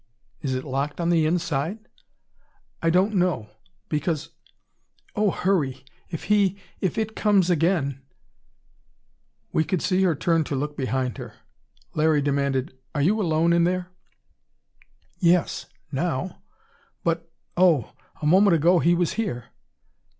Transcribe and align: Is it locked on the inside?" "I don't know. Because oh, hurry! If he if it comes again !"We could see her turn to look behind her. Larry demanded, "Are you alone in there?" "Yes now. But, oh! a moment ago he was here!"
Is 0.41 0.55
it 0.55 0.63
locked 0.63 0.99
on 0.99 1.11
the 1.11 1.27
inside?" 1.27 1.77
"I 2.81 2.89
don't 2.89 3.13
know. 3.13 3.49
Because 3.87 4.29
oh, 5.15 5.29
hurry! 5.29 5.85
If 6.09 6.23
he 6.23 6.57
if 6.79 6.97
it 6.97 7.15
comes 7.15 7.51
again 7.51 8.01
!"We 9.53 9.63
could 9.63 9.83
see 9.83 10.01
her 10.01 10.15
turn 10.15 10.43
to 10.45 10.55
look 10.55 10.75
behind 10.75 11.19
her. 11.19 11.35
Larry 11.93 12.23
demanded, 12.23 12.75
"Are 12.95 13.01
you 13.03 13.21
alone 13.21 13.53
in 13.53 13.63
there?" 13.63 13.91
"Yes 15.19 15.67
now. 15.91 16.41
But, 17.03 17.31
oh! 17.55 17.93
a 18.23 18.25
moment 18.25 18.55
ago 18.55 18.79
he 18.79 18.95
was 18.95 19.13
here!" 19.21 19.49